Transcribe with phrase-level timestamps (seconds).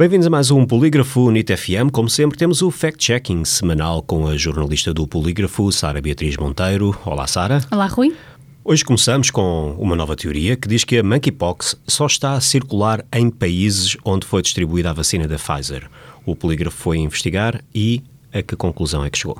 [0.00, 1.90] Bem-vindos a mais um Polígrafo NIT FM.
[1.92, 6.98] Como sempre, temos o fact-checking semanal com a jornalista do Polígrafo, Sara Beatriz Monteiro.
[7.04, 7.60] Olá, Sara.
[7.70, 8.16] Olá, Rui.
[8.64, 13.04] Hoje começamos com uma nova teoria que diz que a monkeypox só está a circular
[13.14, 15.86] em países onde foi distribuída a vacina da Pfizer.
[16.24, 19.38] O polígrafo foi investigar e a que conclusão é que chegou?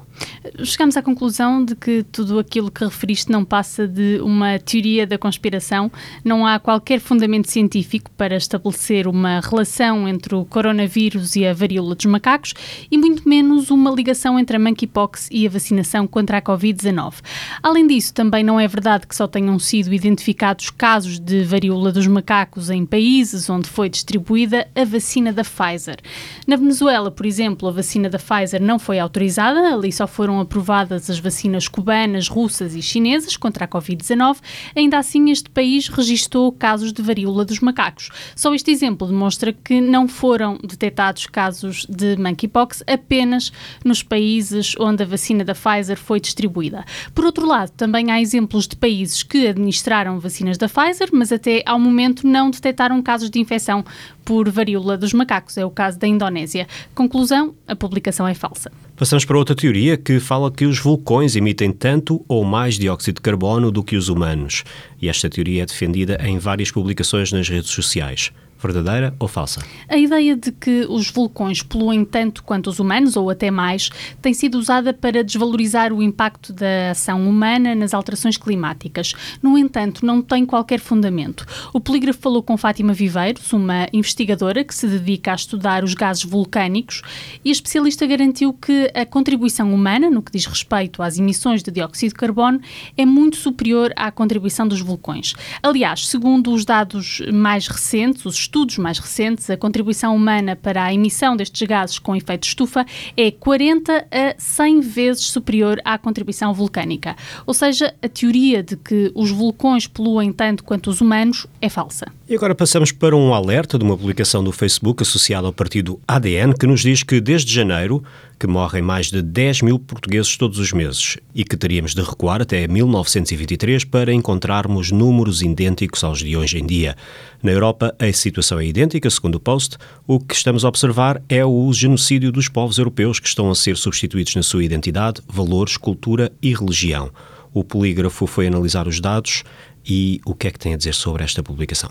[0.65, 5.17] Chegamos à conclusão de que tudo aquilo que referiste não passa de uma teoria da
[5.17, 5.91] conspiração.
[6.25, 11.95] Não há qualquer fundamento científico para estabelecer uma relação entre o coronavírus e a varíola
[11.95, 12.53] dos macacos
[12.91, 17.15] e muito menos uma ligação entre a monkeypox e a vacinação contra a Covid-19.
[17.63, 22.09] Além disso, também não é verdade que só tenham sido identificados casos de varíola dos
[22.09, 25.99] macacos em países onde foi distribuída a vacina da Pfizer.
[26.45, 31.09] Na Venezuela, por exemplo, a vacina da Pfizer não foi autorizada, ali só foram aprovadas
[31.09, 34.39] as vacinas cubanas, russas e chinesas contra a Covid-19.
[34.75, 38.11] Ainda assim, este país registrou casos de varíola dos macacos.
[38.35, 43.53] Só este exemplo demonstra que não foram detectados casos de monkeypox apenas
[43.85, 46.85] nos países onde a vacina da Pfizer foi distribuída.
[47.15, 51.63] Por outro lado, também há exemplos de países que administraram vacinas da Pfizer, mas até
[51.67, 53.85] ao momento não detectaram casos de infecção
[54.25, 55.59] por varíola dos macacos.
[55.59, 56.67] É o caso da Indonésia.
[56.95, 58.70] Conclusão: a publicação é falsa.
[58.97, 63.23] Passamos para outra teoria que fala que os vulcões emitem tanto ou mais dióxido de
[63.23, 64.63] carbono do que os humanos.
[65.01, 68.31] E esta teoria é defendida em várias publicações nas redes sociais.
[68.61, 69.65] Verdadeira ou falsa?
[69.89, 74.35] A ideia de que os vulcões poluem tanto quanto os humanos, ou até mais, tem
[74.35, 79.15] sido usada para desvalorizar o impacto da ação humana nas alterações climáticas.
[79.43, 81.47] No entanto, não tem qualquer fundamento.
[81.73, 86.25] O polígrafo falou com Fátima Viveiros, uma investigadora que se dedica a estudar os gases
[86.25, 87.03] vulcânicos,
[87.45, 91.71] e a especialista garantiu que a contribuição humana, no que diz respeito às emissões de
[91.71, 92.61] dióxido de carbono,
[92.97, 95.35] é muito superior à contribuição dos vulcões.
[95.63, 100.93] Aliás, segundo os dados mais recentes, os estudos mais recentes, a contribuição humana para a
[100.93, 102.85] emissão destes gases com efeito estufa
[103.17, 107.15] é 40 a 100 vezes superior à contribuição vulcânica.
[107.47, 112.07] Ou seja, a teoria de que os vulcões poluem tanto quanto os humanos é falsa.
[112.29, 116.53] E agora passamos para um alerta de uma publicação do Facebook associada ao partido ADN
[116.53, 118.03] que nos diz que desde janeiro
[118.41, 122.41] que morrem mais de 10 mil portugueses todos os meses e que teríamos de recuar
[122.41, 126.97] até 1923 para encontrarmos números idênticos aos de hoje em dia.
[127.43, 129.77] Na Europa, a situação é idêntica, segundo o Post.
[130.07, 133.77] O que estamos a observar é o genocídio dos povos europeus que estão a ser
[133.77, 137.11] substituídos na sua identidade, valores, cultura e religião.
[137.53, 139.45] O polígrafo foi analisar os dados
[139.87, 141.91] e o que é que tem a dizer sobre esta publicação?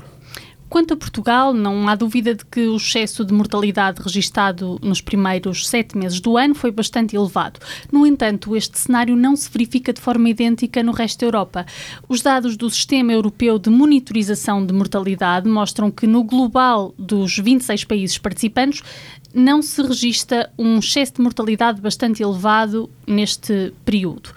[0.69, 5.67] Quanto a Portugal, não há dúvida de que o excesso de mortalidade registado nos primeiros
[5.67, 7.59] sete meses do ano foi bastante elevado.
[7.91, 11.65] No entanto, este cenário não se verifica de forma idêntica no resto da Europa.
[12.07, 17.85] Os dados do Sistema Europeu de Monitorização de Mortalidade mostram que, no global dos 26
[17.85, 18.83] países participantes,
[19.33, 24.31] não se registra um excesso de mortalidade bastante elevado neste período.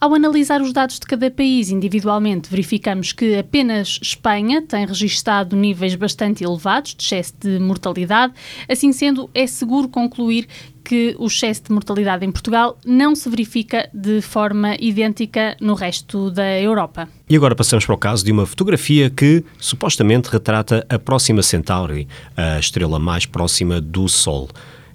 [0.00, 5.94] Ao analisar os dados de cada país individualmente, verificamos que apenas Espanha tem registado níveis
[5.94, 8.32] bastante elevados de excesso de mortalidade.
[8.68, 10.48] Assim sendo, é seguro concluir
[10.88, 16.30] que o excesso de mortalidade em Portugal não se verifica de forma idêntica no resto
[16.30, 17.06] da Europa.
[17.28, 22.08] E agora passamos para o caso de uma fotografia que supostamente retrata a Próxima Centauri,
[22.34, 24.48] a estrela mais próxima do Sol.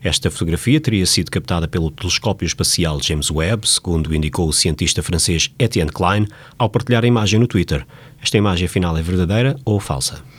[0.03, 5.51] Esta fotografia teria sido captada pelo telescópio espacial James Webb, segundo indicou o cientista francês
[5.59, 6.25] Etienne Klein,
[6.57, 7.85] ao partilhar a imagem no Twitter.
[8.19, 10.32] Esta imagem afinal é verdadeira ou falsa?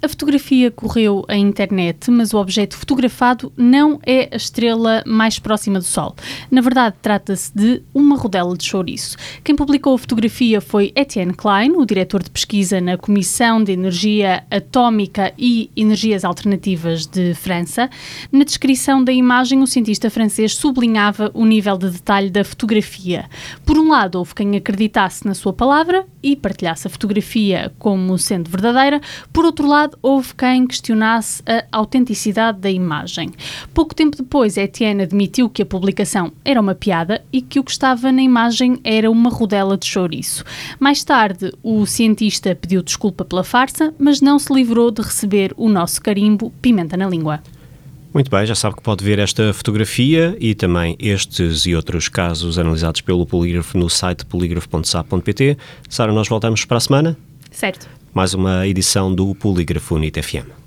[0.00, 5.78] A fotografia correu à internet, mas o objeto fotografado não é a estrela mais próxima
[5.78, 6.14] do Sol.
[6.50, 9.16] Na verdade, trata-se de uma rodela de chouriço.
[9.42, 14.44] Quem publicou a fotografia foi Etienne Klein, o diretor de pesquisa na Comissão de Energia
[14.50, 17.90] Atómica e Energias Alternativas de França.
[18.32, 23.26] Na descrição da imagem, o cientista francês sublinhava o nível de detalhe da fotografia.
[23.64, 28.50] Por um lado, houve quem acreditasse na sua palavra e partilhasse a fotografia como sendo
[28.50, 29.00] verdadeira.
[29.32, 33.30] Por outro lado, houve quem questionasse a autenticidade da imagem.
[33.72, 37.70] Pouco tempo depois, Etienne admitiu que a publicação era uma piada e que o que
[37.70, 40.44] estava na imagem era uma rodela de chouriço.
[40.80, 45.68] Mais tarde, o cientista pediu desculpa pela farsa, mas não se livrou de receber o
[45.68, 47.40] nosso carimbo Pimenta na Língua.
[48.12, 52.58] Muito bem, já sabe que pode ver esta fotografia e também estes e outros casos
[52.58, 55.58] analisados pelo Polígrafo no site polígrafo.sap.pt.
[55.88, 57.16] Sara, nós voltamos para a semana?
[57.50, 57.88] Certo.
[58.18, 60.57] Mais uma edição do Polígrafo NIT FM.